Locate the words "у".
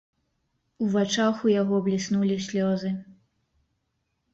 0.85-0.87, 1.49-1.53